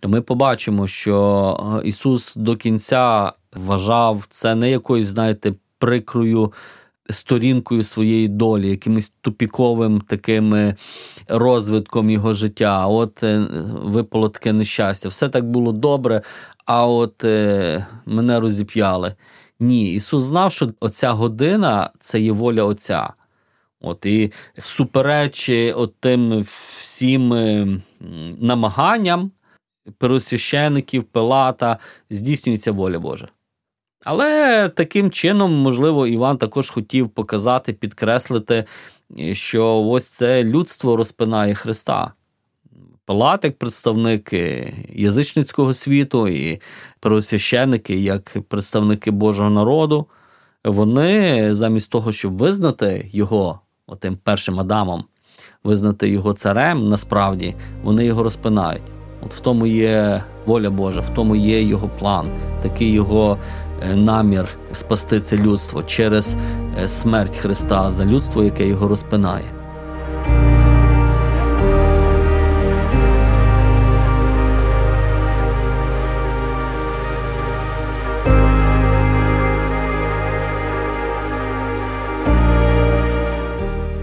то 0.00 0.08
ми 0.08 0.20
побачимо, 0.20 0.86
що 0.86 1.80
е, 1.84 1.88
Ісус 1.88 2.36
до 2.36 2.56
кінця 2.56 3.32
вважав 3.54 4.26
це 4.30 4.54
не 4.54 4.70
якоюсь, 4.70 5.06
знаєте, 5.06 5.54
прикрою 5.78 6.52
сторінкою 7.10 7.82
своєї 7.82 8.28
долі, 8.28 8.70
якимось 8.70 9.12
тупіковим 9.20 10.00
таким 10.00 10.54
е, 10.54 10.76
розвитком 11.28 12.10
його 12.10 12.32
життя. 12.32 12.86
От 12.86 13.24
випало 13.82 14.28
таке 14.28 14.52
нещастя. 14.52 15.08
Все 15.08 15.28
так 15.28 15.50
було 15.50 15.72
добре, 15.72 16.22
а 16.66 16.86
от 16.86 17.24
мене 18.06 18.40
розіп'яли. 18.40 19.14
Ні, 19.60 19.94
Ісус 19.94 20.24
знав, 20.24 20.52
що 20.52 20.70
оця 20.80 21.12
година 21.12 21.90
це 22.00 22.20
є 22.20 22.32
воля 22.32 22.64
Отця. 22.64 23.12
От 23.80 24.06
І 24.06 24.32
всупереч 24.58 25.50
от 25.74 25.94
тим 26.00 26.40
всім 26.40 27.32
е, 27.32 27.66
намаганням 28.40 29.30
первосвящеників, 29.98 31.04
Пилата, 31.04 31.78
здійснюється 32.10 32.72
воля 32.72 32.98
Божа. 32.98 33.28
Але 34.04 34.68
таким 34.68 35.10
чином, 35.10 35.52
можливо, 35.52 36.06
Іван 36.06 36.38
також 36.38 36.70
хотів 36.70 37.08
показати, 37.08 37.72
підкреслити, 37.72 38.64
що 39.32 39.76
ось 39.76 40.06
це 40.06 40.44
людство 40.44 40.96
розпинає 40.96 41.54
Христа. 41.54 42.12
Палат, 43.06 43.44
як 43.44 43.58
представник 43.58 44.32
язичницького 44.94 45.74
світу, 45.74 46.28
і 46.28 46.60
первосвященники, 47.00 47.96
як 48.00 48.36
представники 48.48 49.10
Божого 49.10 49.50
народу, 49.50 50.06
вони 50.64 51.48
замість 51.54 51.90
того, 51.90 52.12
щоб 52.12 52.38
визнати 52.38 53.10
його, 53.12 53.60
отим 53.86 54.18
першим 54.24 54.60
Адамом, 54.60 55.04
визнати 55.64 56.08
його 56.08 56.32
царем, 56.32 56.88
насправді 56.88 57.54
вони 57.82 58.04
його 58.04 58.22
розпинають. 58.22 58.82
От 59.22 59.34
в 59.34 59.40
тому 59.40 59.66
є 59.66 60.22
воля 60.46 60.70
Божа, 60.70 61.00
в 61.00 61.14
тому 61.14 61.36
є 61.36 61.62
його 61.62 61.90
план, 61.98 62.28
такий 62.62 62.92
його 62.92 63.38
е, 63.90 63.96
намір 63.96 64.48
спасти 64.72 65.20
це 65.20 65.36
людство 65.36 65.82
через 65.82 66.36
е, 66.82 66.88
смерть 66.88 67.36
Христа 67.36 67.90
за 67.90 68.04
людство, 68.04 68.44
яке 68.44 68.66
його 68.68 68.88
розпинає. 68.88 69.55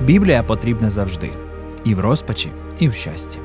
Біблія 0.03 0.43
потрібна 0.43 0.89
завжди 0.89 1.31
і 1.83 1.95
в 1.95 1.99
розпачі, 1.99 2.51
і 2.79 2.87
в 2.87 2.93
щасті. 2.93 3.39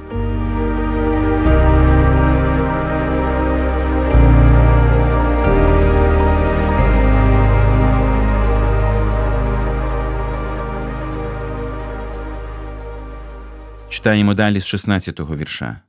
Читаємо 13.88 14.34
далі 14.34 14.60
з 14.60 14.74
16-го 14.74 15.36
вірша. 15.36 15.80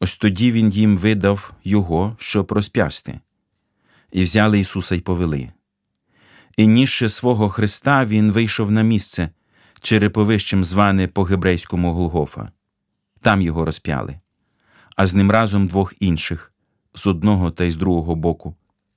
Ось 0.00 0.16
тоді 0.16 0.52
він 0.52 0.70
їм 0.70 0.98
видав 0.98 1.52
його, 1.64 2.16
щоб 2.18 2.52
розп'ясти, 2.52 3.20
і 4.12 4.24
взяли 4.24 4.60
Ісуса 4.60 4.94
й 4.94 5.00
повели. 5.00 5.50
І 6.56 6.66
нісши 6.66 7.08
свого 7.08 7.48
Христа, 7.48 8.04
він 8.04 8.32
вийшов 8.32 8.70
на 8.70 8.82
місце, 8.82 9.30
череповищем 9.80 10.64
зване 10.64 11.08
по 11.08 11.22
гебрейському 11.22 11.92
Голгофа. 11.92 12.48
Там 13.20 13.40
його 13.40 13.64
розп'яли, 13.64 14.20
а 14.96 15.06
з 15.06 15.14
ним 15.14 15.30
разом 15.30 15.66
двох 15.66 15.94
інших 16.00 16.52
з 16.94 17.06
одного 17.06 17.50
та 17.50 17.64
й 17.64 17.70
з 17.70 17.76
другого 17.76 18.14
боку, 18.14 18.54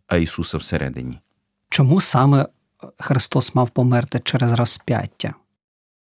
а 0.08 0.18
Ісуса 0.18 0.58
всередині. 0.58 1.20
Чому 1.70 2.02
саме 2.02 2.46
Христос 2.98 3.56
мав 3.56 3.70
померти 3.70 4.22
через 4.24 4.52
розп'яття? 4.52 5.34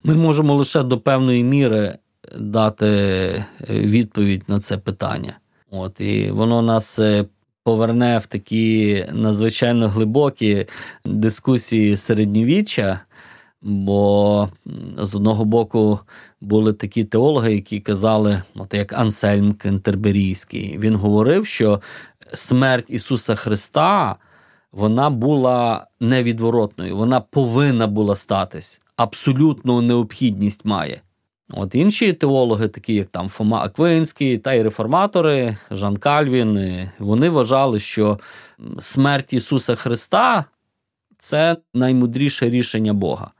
Ми 0.04 0.16
можемо 0.16 0.56
лише 0.56 0.84
до 0.84 1.00
певної 1.00 1.44
міри 1.44 1.98
дати 2.38 2.88
е, 2.88 3.46
відповідь 3.70 4.44
на 4.48 4.60
це 4.60 4.78
питання. 4.78 5.40
От 5.72 6.02
І 6.02 6.32
воно 6.32 6.62
нас 6.62 7.00
е, 7.00 7.26
поверне 7.64 8.18
в 8.18 8.26
такі 8.26 9.06
надзвичайно 9.14 9.90
глибокі 9.90 10.66
дискусії 11.06 11.98
середньовіччя, 11.98 13.00
бо 13.66 14.50
з 14.98 15.16
одного 15.16 15.46
боку 15.46 16.00
були 16.42 16.74
такі 16.74 17.04
теологи, 17.04 17.54
які 17.54 17.80
казали, 17.80 18.42
от 18.56 18.74
як 18.74 18.94
Ансельм 18.94 19.54
Кентерберійський, 19.54 20.78
він 20.78 20.96
говорив, 20.96 21.48
що 21.48 21.82
смерть 22.34 22.86
Ісуса 22.90 23.36
Христа 23.36 24.16
вона 24.72 25.10
була 25.10 25.88
невідворотною, 26.00 26.98
вона 26.98 27.20
повинна 27.20 27.88
була 27.88 28.16
статись. 28.16 28.82
Абсолютну 28.96 29.82
необхідність 29.82 30.66
має. 30.66 31.02
От 31.50 31.76
інші 31.76 32.14
теологи, 32.14 32.68
такі 32.68 32.94
як 32.94 33.08
там 33.08 33.30
Фома 33.30 33.60
Аквинський 33.64 34.38
та 34.38 34.54
й 34.54 34.64
реформатори, 34.64 35.58
Жан 35.72 35.98
Кальвін, 35.98 36.90
вони 37.00 37.30
вважали, 37.30 37.80
що 37.80 38.20
смерть 38.80 39.34
Ісуса 39.34 39.76
Христа 39.76 40.46
це 41.18 41.58
наймудріше 41.74 42.50
рішення 42.50 42.94
Бога. 42.94 43.32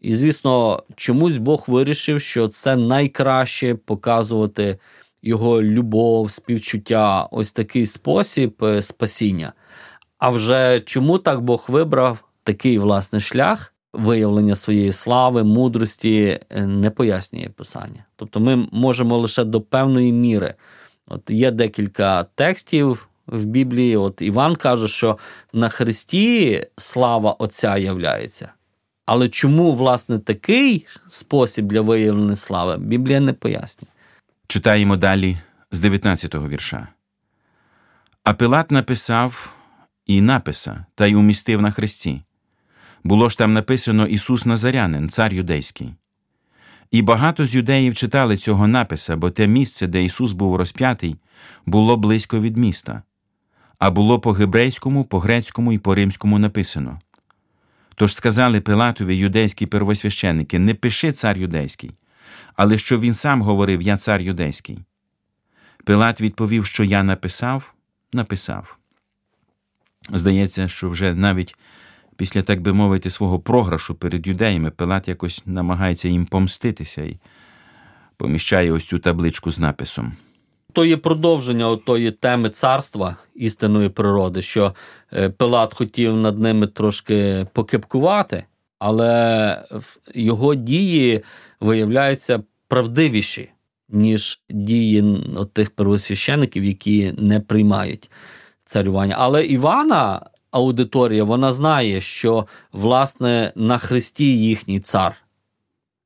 І, 0.00 0.14
звісно, 0.14 0.82
чомусь 0.96 1.36
Бог 1.36 1.64
вирішив, 1.66 2.20
що 2.20 2.48
це 2.48 2.76
найкраще 2.76 3.74
показувати 3.74 4.78
його 5.22 5.62
любов, 5.62 6.30
співчуття, 6.30 7.28
ось 7.30 7.52
такий 7.52 7.86
спосіб 7.86 8.64
е, 8.64 8.82
спасіння. 8.82 9.52
А 10.18 10.28
вже 10.28 10.80
чому 10.80 11.18
так 11.18 11.40
Бог 11.40 11.66
вибрав 11.68 12.24
такий 12.44 12.78
власне 12.78 13.20
шлях? 13.20 13.74
виявлення 13.92 14.56
своєї 14.56 14.92
слави, 14.92 15.44
мудрості 15.44 16.40
е, 16.50 16.66
не 16.66 16.90
пояснює 16.90 17.48
писання. 17.56 18.04
Тобто 18.16 18.40
ми 18.40 18.56
можемо 18.72 19.18
лише 19.18 19.44
до 19.44 19.60
певної 19.60 20.12
міри. 20.12 20.54
От 21.06 21.30
Є 21.30 21.50
декілька 21.50 22.24
текстів 22.24 23.08
в 23.26 23.44
Біблії. 23.44 23.96
От 23.96 24.22
Іван 24.22 24.56
каже, 24.56 24.88
що 24.88 25.18
на 25.52 25.68
Христі 25.68 26.64
слава 26.76 27.32
Отця 27.32 27.76
являється. 27.76 28.52
Але 29.12 29.28
чому, 29.28 29.74
власне, 29.74 30.18
такий 30.18 30.86
спосіб 31.08 31.66
для 31.66 31.80
виявлення 31.80 32.36
слави 32.36 32.78
Біблія 32.78 33.20
не 33.20 33.32
пояснює. 33.32 33.88
Читаємо 34.46 34.96
далі 34.96 35.38
з 35.70 35.80
19-го 35.84 36.48
вірша. 36.48 36.88
А 38.24 38.34
Пилат 38.34 38.70
написав 38.70 39.52
і 40.06 40.20
написа 40.20 40.84
та 40.94 41.06
й 41.06 41.14
умістив 41.14 41.62
на 41.62 41.70
хресті. 41.70 42.22
Було 43.04 43.28
ж 43.28 43.38
там 43.38 43.52
написано 43.52 44.06
Ісус 44.06 44.46
Назарянин, 44.46 45.08
цар 45.08 45.32
юдейський. 45.32 45.94
І 46.90 47.02
багато 47.02 47.46
з 47.46 47.54
юдеїв 47.54 47.94
читали 47.94 48.36
цього 48.36 48.68
написа, 48.68 49.16
бо 49.16 49.30
те 49.30 49.46
місце, 49.46 49.86
де 49.86 50.04
Ісус 50.04 50.32
був 50.32 50.56
розп'ятий, 50.56 51.16
було 51.66 51.96
близько 51.96 52.40
від 52.40 52.56
міста, 52.56 53.02
а 53.78 53.90
було 53.90 54.20
по 54.20 54.32
гебрейському, 54.32 55.04
по 55.04 55.18
грецькому 55.18 55.72
і 55.72 55.78
по 55.78 55.94
римському 55.94 56.38
написано. 56.38 56.98
Тож 58.00 58.14
сказали 58.14 58.60
Пилатові 58.60 59.16
юдейські 59.16 59.66
первосвященники 59.66 60.58
не 60.58 60.74
пиши 60.74 61.12
цар 61.12 61.38
юдейський, 61.38 61.90
але 62.56 62.78
що 62.78 63.00
він 63.00 63.14
сам 63.14 63.42
говорив 63.42 63.82
Я 63.82 63.96
цар 63.96 64.20
юдейський. 64.20 64.78
Пилат 65.84 66.20
відповів, 66.20 66.66
що 66.66 66.84
я 66.84 67.02
написав, 67.02 67.74
написав. 68.12 68.76
Здається, 70.10 70.68
що 70.68 70.90
вже 70.90 71.14
навіть 71.14 71.56
після, 72.16 72.42
так 72.42 72.60
би 72.60 72.72
мовити, 72.72 73.10
свого 73.10 73.40
програшу 73.40 73.94
перед 73.94 74.26
юдеями 74.26 74.70
Пилат 74.70 75.08
якось 75.08 75.42
намагається 75.46 76.08
їм 76.08 76.26
помститися 76.26 77.02
і 77.02 77.18
поміщає 78.16 78.72
ось 78.72 78.84
цю 78.84 78.98
табличку 78.98 79.50
з 79.50 79.58
написом. 79.58 80.12
То 80.72 80.84
є 80.84 80.96
продовження 80.96 81.76
тої 81.76 82.10
теми 82.10 82.50
царства 82.50 83.16
істинної 83.34 83.88
природи, 83.88 84.42
що 84.42 84.74
е, 85.12 85.28
Пилат 85.30 85.74
хотів 85.74 86.16
над 86.16 86.38
ними 86.38 86.66
трошки 86.66 87.46
покипкувати, 87.52 88.44
але 88.78 89.64
його 90.14 90.54
дії 90.54 91.22
виявляються 91.60 92.42
правдивіші, 92.68 93.50
ніж 93.88 94.40
дії 94.50 95.18
тих 95.52 95.70
первосвящеників, 95.70 96.64
які 96.64 97.12
не 97.18 97.40
приймають 97.40 98.10
царювання. 98.64 99.14
Але 99.18 99.44
Івана 99.46 100.26
аудиторія 100.50 101.24
вона 101.24 101.52
знає, 101.52 102.00
що 102.00 102.46
власне 102.72 103.52
на 103.54 103.78
Христі 103.78 104.38
їхній 104.38 104.80
цар. 104.80 105.16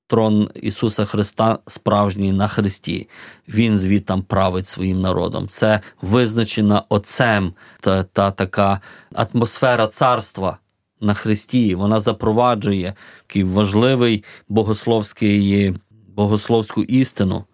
Трон 0.07 0.51
Ісуса 0.55 1.05
Христа 1.05 1.59
справжній 1.67 2.33
на 2.33 2.49
Христі. 2.49 3.09
Він 3.49 3.77
звідтам 3.77 4.23
править 4.23 4.67
своїм 4.67 5.01
народом. 5.01 5.49
Це 5.49 5.81
визначена 6.03 6.83
Отцем 6.89 7.53
та, 7.81 8.03
та 8.03 8.31
така 8.31 8.81
атмосфера 9.13 9.87
царства 9.87 10.59
на 11.01 11.15
Христі. 11.15 11.75
Вона 11.75 12.01
запроваджує 12.01 12.95
такий 13.27 13.45
важливий 13.45 14.25
богословський, 14.49 15.75
богословську 16.17 16.83
істину. 16.83 17.45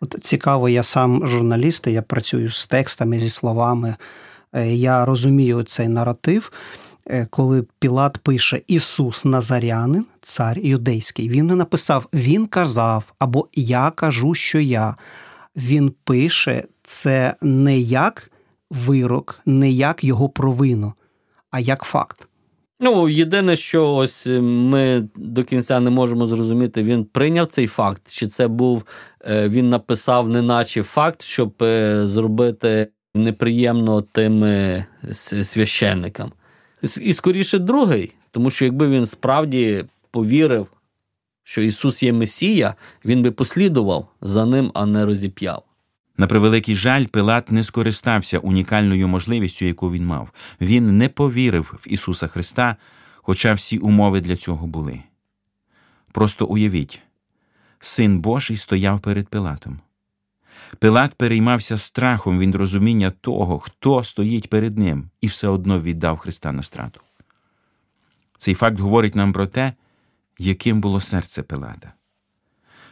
От 0.00 0.16
цікаво, 0.20 0.68
я 0.68 0.82
сам 0.82 1.26
журналіст, 1.26 1.86
я 1.86 2.02
працюю 2.02 2.50
з 2.50 2.66
текстами, 2.66 3.20
зі 3.20 3.30
словами. 3.30 3.96
Е, 4.52 4.74
Я 4.74 5.04
розумію 5.04 5.62
цей 5.62 5.88
наратив, 5.88 6.52
коли 7.30 7.64
Пілат 7.78 8.18
пише 8.18 8.62
Ісус 8.66 9.24
Назарянин, 9.24 10.06
цар 10.20 10.58
юдейський. 10.58 11.28
Він 11.28 11.46
не 11.46 11.54
написав 11.54 12.06
Він 12.14 12.46
казав 12.46 13.12
або 13.18 13.48
Я 13.54 13.90
кажу, 13.90 14.34
що 14.34 14.60
я. 14.60 14.96
Він 15.56 15.92
пише 16.04 16.64
це 16.82 17.34
не 17.42 17.78
як 17.78 18.30
вирок, 18.70 19.40
не 19.46 19.70
як 19.70 20.04
його 20.04 20.28
провину, 20.28 20.92
а 21.50 21.60
як 21.60 21.82
факт. 21.82 22.26
Ну, 22.82 23.08
єдине, 23.08 23.56
що 23.56 23.94
ось 23.94 24.26
е, 24.26 24.40
ми 24.40 25.08
до 25.16 25.44
кінця 25.44 25.80
не 25.80 25.90
можемо 25.90 26.26
зрозуміти, 26.26 26.82
він 26.82 27.04
прийняв 27.04 27.46
цей 27.46 27.66
факт, 27.66 28.12
чи 28.12 28.26
це 28.26 28.48
був 28.48 28.84
е, 29.24 29.48
він 29.48 29.68
написав, 29.68 30.28
неначе 30.28 30.82
факт, 30.82 31.22
щоб 31.22 31.62
е, 31.62 32.06
зробити 32.06 32.88
неприємно 33.14 34.02
тим 34.02 34.44
е, 34.44 34.86
священникам. 35.42 36.32
І 37.00 37.12
скоріше 37.12 37.58
другий, 37.58 38.14
тому 38.30 38.50
що 38.50 38.64
якби 38.64 38.88
він 38.88 39.06
справді 39.06 39.84
повірив, 40.10 40.66
що 41.44 41.62
Ісус 41.62 42.02
є 42.02 42.12
Месія, 42.12 42.74
він 43.04 43.22
би 43.22 43.30
послідував 43.30 44.08
за 44.20 44.46
ним, 44.46 44.70
а 44.74 44.86
не 44.86 45.04
розіп'яв. 45.04 45.62
На 46.16 46.26
превеликий 46.26 46.76
жаль, 46.76 47.06
Пилат 47.06 47.50
не 47.50 47.64
скористався 47.64 48.38
унікальною 48.38 49.08
можливістю, 49.08 49.64
яку 49.64 49.92
він 49.92 50.06
мав. 50.06 50.32
Він 50.60 50.98
не 50.98 51.08
повірив 51.08 51.80
в 51.82 51.92
Ісуса 51.92 52.26
Христа, 52.26 52.76
хоча 53.16 53.54
всі 53.54 53.78
умови 53.78 54.20
для 54.20 54.36
цього 54.36 54.66
були. 54.66 55.00
Просто 56.12 56.46
уявіть, 56.46 57.00
син 57.80 58.20
Божий 58.20 58.56
стояв 58.56 59.00
перед 59.00 59.28
Пилатом. 59.28 59.80
Пилат 60.78 61.14
переймався 61.14 61.78
страхом 61.78 62.38
від 62.38 62.54
розуміння 62.54 63.10
того, 63.10 63.58
хто 63.58 64.04
стоїть 64.04 64.50
перед 64.50 64.78
ним, 64.78 65.10
і 65.20 65.26
все 65.26 65.48
одно 65.48 65.80
віддав 65.80 66.18
Христа 66.18 66.52
на 66.52 66.62
страту. 66.62 67.00
Цей 68.38 68.54
факт 68.54 68.80
говорить 68.80 69.14
нам 69.14 69.32
про 69.32 69.46
те, 69.46 69.72
яким 70.38 70.80
було 70.80 71.00
серце 71.00 71.42
Пилата. 71.42 71.92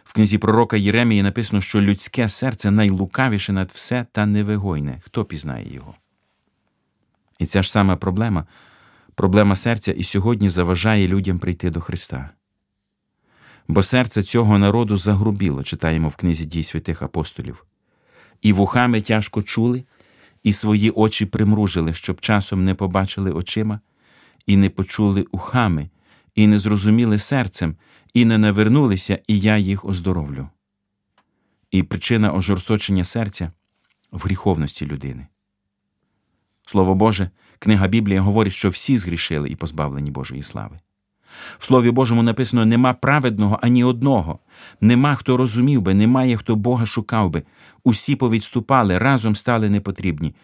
В 0.05 0.13
книзі 0.13 0.39
пророка 0.39 0.77
Єремії 0.77 1.23
написано, 1.23 1.63
що 1.63 1.81
людське 1.81 2.29
серце 2.29 2.71
найлукавіше 2.71 3.53
над 3.53 3.71
все 3.75 4.07
та 4.13 4.27
невигойне. 4.27 5.01
Хто 5.05 5.25
пізнає 5.25 5.75
його? 5.75 5.95
І 7.39 7.47
ця 7.47 7.63
ж 7.63 7.71
сама 7.71 7.97
проблема, 7.97 8.47
проблема 9.15 9.57
серця 9.57 9.93
і 9.93 10.05
сьогодні 10.05 10.49
заважає 10.49 11.09
людям 11.09 11.39
прийти 11.39 11.71
до 11.71 11.81
Христа. 11.81 12.31
Бо 13.69 13.83
серце 13.83 14.23
цього 14.23 14.59
народу 14.59 14.97
загрубіло, 14.97 15.63
читаємо 15.63 16.09
в 16.09 16.17
книзі 16.17 16.45
дій 16.45 16.65
святих 16.65 17.03
апостолів, 17.03 17.65
і 18.43 18.53
вухами 18.53 19.01
тяжко 19.01 19.43
чули, 19.43 19.85
і 20.43 20.53
свої 20.53 20.91
очі 20.91 21.27
примружили, 21.27 21.95
щоб 21.95 22.21
часом 22.21 22.65
не 22.65 22.75
побачили 22.75 23.33
очима, 23.33 23.81
і 24.47 24.57
не 24.57 24.71
почули 24.71 25.27
ухами, 25.33 25.91
і 26.35 26.47
не 26.47 26.59
зрозуміли 26.59 27.19
серцем, 27.19 27.77
і 28.15 28.25
не 28.25 28.39
навернулися, 28.39 29.19
і 29.29 29.41
я 29.41 29.59
їх 29.59 29.85
оздоровлю. 29.85 30.49
І 31.71 31.83
причина 31.83 32.33
ожорсточення 32.33 33.05
серця 33.05 33.53
в 34.11 34.23
гріховності 34.25 34.87
людини. 34.87 35.27
Слово 36.67 36.95
Боже, 36.95 37.31
книга 37.59 37.89
Біблії 37.89 38.19
говорить, 38.19 38.53
що 38.53 38.69
всі 38.71 38.99
згрішили 38.99 39.51
і 39.51 39.57
позбавлені 39.57 40.11
Божої 40.11 40.43
слави. 40.43 40.79
В 41.59 41.67
Слові 41.67 41.91
Божому 41.91 42.23
написано: 42.23 42.67
нема 42.67 42.93
праведного 42.93 43.59
ані 43.63 43.85
одного, 43.85 44.39
нема 44.81 45.15
хто 45.15 45.37
розумів 45.37 45.83
би, 45.83 45.95
немає 45.95 46.37
хто 46.37 46.57
Бога 46.57 46.87
шукав 46.87 47.31
би. 47.31 47.43
Усі 47.85 48.17
повідступали, 48.17 48.99
разом 48.99 49.37
стали 49.37 49.71
непотрібні. 49.71 50.35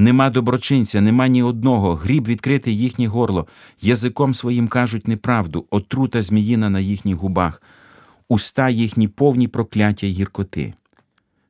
Нема 0.00 0.30
доброчинця, 0.30 1.00
нема 1.00 1.28
ні 1.28 1.42
одного, 1.42 1.94
гріб 1.94 2.26
відкрити 2.26 2.72
їхнє 2.72 3.06
горло, 3.06 3.46
язиком 3.80 4.34
своїм 4.34 4.68
кажуть 4.68 5.08
неправду, 5.08 5.66
отрута 5.70 6.22
зміїна 6.22 6.70
на 6.70 6.80
їхніх 6.80 7.16
губах, 7.16 7.62
уста 8.28 8.68
їхні 8.68 9.08
повні 9.08 9.48
прокляття 9.48 10.06
й 10.06 10.12
гіркоти, 10.12 10.74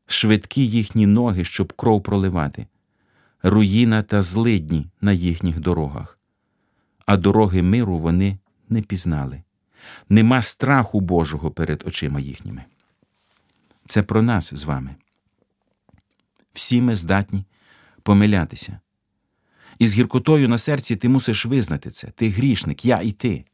швидкі 0.07 0.67
їхні 0.67 1.07
ноги, 1.07 1.45
щоб 1.45 1.73
кров 1.73 2.03
проливати, 2.03 2.67
руїна 3.43 4.03
та 4.03 4.23
злидні 4.23 4.87
на 5.01 5.13
їхніх 5.13 5.61
дорогах, 5.61 6.19
а 7.07 7.17
дороги 7.17 7.63
миру 7.63 7.99
вони 7.99 8.39
не 8.71 8.83
пізнали. 8.83 9.43
Нема 10.09 10.43
страху 10.43 11.01
Божого 11.01 11.51
перед 11.51 11.85
очима 11.87 12.21
їхніми. 12.21 12.65
Це 13.87 14.03
про 14.03 14.23
нас 14.23 14.55
з 14.55 14.65
вами. 14.65 14.95
Всі 16.53 16.81
ми 16.81 16.97
здатні 16.97 17.45
помилятися. 18.03 18.81
І 19.79 19.89
з 19.89 19.95
гіркотою 19.95 20.49
на 20.49 20.59
серці 20.59 20.97
ти 20.97 21.09
мусиш 21.09 21.47
визнати 21.47 21.91
це. 21.91 22.07
Ти 22.07 22.29
грішник, 22.29 22.85
я 22.85 23.01
і 23.01 23.13
ти. 23.13 23.45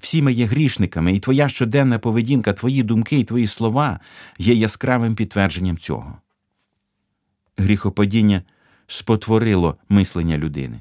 Всі 0.00 0.22
ми 0.22 0.32
є 0.32 0.46
грішниками, 0.46 1.12
і 1.12 1.20
твоя 1.20 1.48
щоденна 1.48 1.98
поведінка, 1.98 2.52
твої 2.52 2.82
думки 2.82 3.18
і 3.18 3.24
твої 3.24 3.46
слова 3.46 4.00
є 4.38 4.54
яскравим 4.54 5.14
підтвердженням 5.14 5.78
цього. 5.78 6.18
Гріхопадіння 7.56 8.42
спотворило 8.86 9.76
мислення 9.88 10.38
людини. 10.38 10.80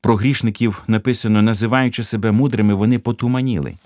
Про 0.00 0.16
грішників 0.16 0.82
написано, 0.86 1.42
називаючи 1.42 2.04
себе 2.04 2.32
мудрими, 2.32 2.74
вони 2.74 2.98
потуманіли, 2.98 3.76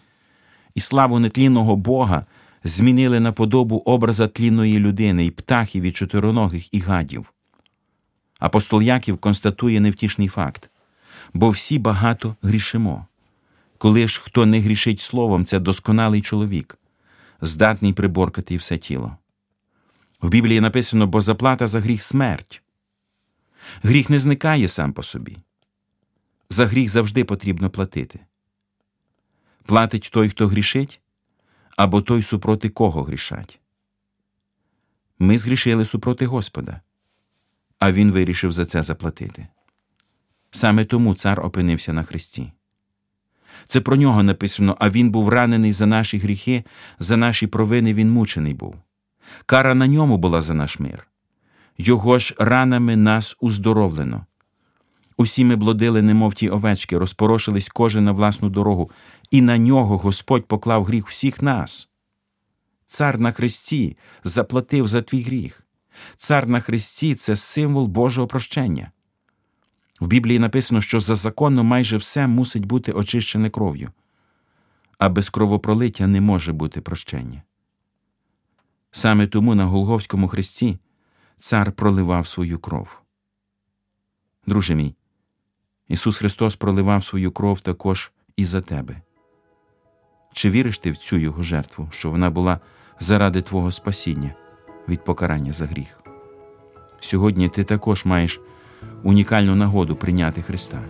і 0.74 0.80
славу 0.80 1.18
нетлінного 1.18 1.76
Бога 1.76 2.26
змінили 2.64 3.20
на 3.20 3.32
подобу 3.32 3.76
образа 3.76 4.28
тлінної 4.28 4.78
людини 4.78 5.26
і 5.26 5.30
птахів, 5.30 5.84
і 5.84 5.92
чотироногих, 5.92 6.74
і 6.74 6.80
гадів. 6.80 7.32
Апостол 8.38 8.82
Яків 8.82 9.18
констатує 9.18 9.80
невтішний 9.80 10.28
факт 10.28 10.70
бо 11.34 11.50
всі 11.50 11.78
багато 11.78 12.36
грішимо. 12.42 13.06
Коли 13.78 14.08
ж 14.08 14.22
хто 14.24 14.46
не 14.46 14.60
грішить 14.60 15.00
словом, 15.00 15.44
це 15.44 15.58
досконалий 15.58 16.22
чоловік, 16.22 16.78
здатний 17.40 17.92
приборкати 17.92 18.56
все 18.56 18.78
тіло. 18.78 19.16
В 20.22 20.28
Біблії 20.28 20.60
написано, 20.60 21.06
бо 21.06 21.20
заплата 21.20 21.68
за 21.68 21.80
гріх 21.80 22.02
смерть. 22.02 22.62
Гріх 23.82 24.10
не 24.10 24.18
зникає 24.18 24.68
сам 24.68 24.92
по 24.92 25.02
собі. 25.02 25.36
За 26.50 26.66
гріх 26.66 26.88
завжди 26.88 27.24
потрібно 27.24 27.70
платити. 27.70 28.20
Платить 29.66 30.10
той, 30.12 30.28
хто 30.28 30.46
грішить, 30.46 31.00
або 31.76 32.02
той, 32.02 32.22
супроти 32.22 32.68
кого 32.68 33.02
грішать. 33.02 33.60
Ми 35.18 35.38
згрішили 35.38 35.84
супроти 35.84 36.26
Господа, 36.26 36.80
а 37.78 37.92
Він 37.92 38.12
вирішив 38.12 38.52
за 38.52 38.66
це 38.66 38.82
заплатити. 38.82 39.48
Саме 40.50 40.84
тому 40.84 41.14
цар 41.14 41.46
опинився 41.46 41.92
на 41.92 42.02
хресті. 42.02 42.52
Це 43.66 43.80
про 43.80 43.96
нього 43.96 44.22
написано, 44.22 44.76
а 44.78 44.90
він 44.90 45.10
був 45.10 45.28
ранений 45.28 45.72
за 45.72 45.86
наші 45.86 46.18
гріхи, 46.18 46.64
за 46.98 47.16
наші 47.16 47.46
провини 47.46 47.94
він 47.94 48.10
мучений 48.10 48.54
був. 48.54 48.76
Кара 49.46 49.74
на 49.74 49.86
ньому 49.86 50.18
була 50.18 50.42
за 50.42 50.54
наш 50.54 50.78
мир. 50.78 51.06
Його 51.78 52.18
ж 52.18 52.34
ранами 52.38 52.96
нас 52.96 53.36
уздоровлено. 53.40 54.26
Усі 55.16 55.44
ми 55.44 55.56
блудили, 55.56 56.02
немов 56.02 56.34
ті 56.34 56.48
овечки, 56.48 56.98
розпорошились 56.98 57.68
кожен 57.68 58.04
на 58.04 58.12
власну 58.12 58.48
дорогу, 58.50 58.90
і 59.30 59.42
на 59.42 59.58
нього 59.58 59.98
Господь 59.98 60.46
поклав 60.46 60.84
гріх 60.84 61.08
всіх 61.08 61.42
нас. 61.42 61.88
Цар 62.86 63.20
на 63.20 63.32
хресті 63.32 63.96
заплатив 64.24 64.88
за 64.88 65.02
твій 65.02 65.22
гріх. 65.22 65.62
Цар 66.16 66.48
на 66.48 66.60
хресті 66.60 67.14
це 67.14 67.36
символ 67.36 67.86
Божого 67.86 68.26
прощення. 68.26 68.90
В 70.00 70.06
Біблії 70.06 70.38
написано, 70.38 70.80
що 70.80 71.00
за 71.00 71.14
законом 71.14 71.66
майже 71.66 71.96
все 71.96 72.26
мусить 72.26 72.64
бути 72.64 72.92
очищене 72.92 73.50
кров'ю, 73.50 73.90
а 74.98 75.08
без 75.08 75.30
кровопролиття 75.30 76.06
не 76.06 76.20
може 76.20 76.52
бути 76.52 76.80
прощення. 76.80 77.42
Саме 78.90 79.26
тому 79.26 79.54
на 79.54 79.64
Голговському 79.64 80.28
хресті 80.28 80.78
цар 81.36 81.72
проливав 81.72 82.28
свою 82.28 82.58
кров. 82.58 82.98
Друже 84.46 84.74
мій, 84.74 84.94
Ісус 85.88 86.18
Христос 86.18 86.56
проливав 86.56 87.04
свою 87.04 87.32
кров 87.32 87.60
також 87.60 88.12
і 88.36 88.44
за 88.44 88.60
тебе. 88.60 89.00
Чи 90.32 90.50
віриш 90.50 90.78
ти 90.78 90.90
в 90.90 90.96
цю 90.96 91.16
Його 91.16 91.42
жертву, 91.42 91.88
що 91.90 92.10
вона 92.10 92.30
була 92.30 92.60
заради 93.00 93.42
Твого 93.42 93.72
спасіння 93.72 94.34
від 94.88 95.04
покарання 95.04 95.52
за 95.52 95.66
гріх? 95.66 96.00
Сьогодні 97.00 97.48
ти 97.48 97.64
також 97.64 98.04
маєш 98.04 98.40
унікальну 99.02 99.54
нагоду 99.54 99.96
прийняти 99.96 100.42
Христа. 100.42 100.82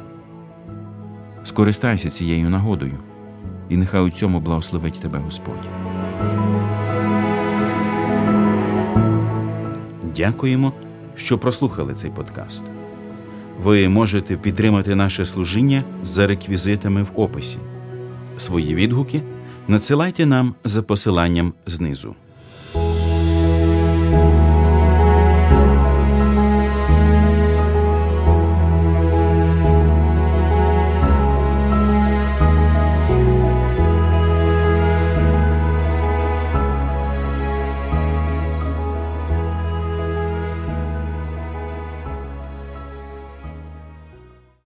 Скористайся 1.45 2.11
цією 2.11 2.51
нагодою, 2.51 2.99
і 3.69 3.77
нехай 3.77 4.01
у 4.01 4.11
цьому 4.11 4.41
благословить 4.41 5.01
тебе 5.01 5.19
Господь. 5.19 5.69
Дякуємо, 10.17 10.73
що 11.15 11.39
прослухали 11.39 11.95
цей 11.95 12.11
подкаст. 12.11 12.65
Ви 13.63 13.89
можете 13.89 14.37
підтримати 14.37 14.95
наше 14.95 15.27
служіння 15.27 15.85
за 16.03 16.27
реквізитами 16.27 17.03
в 17.03 17.11
описі. 17.15 17.59
Свої 18.39 18.75
відгуки 18.75 19.23
надсилайте 19.69 20.27
нам 20.27 20.55
за 20.65 20.83
посиланням 20.83 21.53
знизу. 21.67 22.15